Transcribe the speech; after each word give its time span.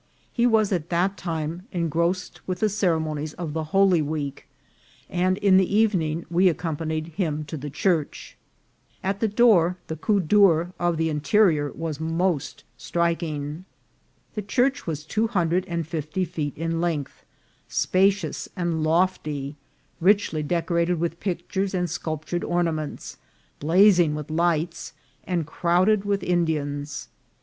He 0.33 0.47
was 0.47 0.71
at 0.71 0.89
that 0.89 1.15
.time 1.15 1.67
engrossed 1.71 2.41
with 2.47 2.61
the 2.61 2.69
cere 2.69 2.99
monies 2.99 3.33
of 3.35 3.53
the 3.53 3.65
Holy 3.65 4.01
Week, 4.01 4.47
and 5.11 5.37
in 5.37 5.57
the 5.57 5.75
evening 5.75 6.25
we 6.27 6.47
ac 6.49 6.55
companied 6.57 7.09
him 7.17 7.43
to 7.45 7.55
the 7.55 7.69
church. 7.69 8.35
At 9.03 9.19
the 9.19 9.27
door 9.27 9.77
the 9.85 9.95
coup 9.95 10.19
(Tail 10.19 10.73
of 10.79 10.97
the 10.97 11.09
interior 11.11 11.71
was 11.71 11.99
most 11.99 12.63
striking. 12.77 13.65
The 14.33 14.41
church 14.41 14.87
was 14.87 15.05
two 15.05 15.27
hundred 15.27 15.65
and 15.67 15.85
fifty 15.85 16.25
feet 16.25 16.57
in 16.57 16.81
length, 16.81 17.23
spacious 17.69 18.49
and 18.55 18.81
lofty, 18.83 19.55
richly 19.99 20.41
decorated 20.41 20.99
with 20.99 21.19
pictures 21.19 21.75
and 21.75 21.87
sculptured 21.87 22.43
or 22.43 22.63
naments, 22.63 23.17
blazing 23.59 24.15
with 24.15 24.31
lights, 24.31 24.93
and 25.25 25.45
crowded 25.45 26.05
with 26.05 26.23
In 26.23 26.47
dians. 26.47 27.05